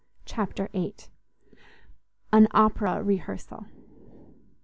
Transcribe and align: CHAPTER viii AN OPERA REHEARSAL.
CHAPTER 0.25 0.67
viii 0.73 0.95
AN 2.33 2.47
OPERA 2.55 3.03
REHEARSAL. 3.03 3.67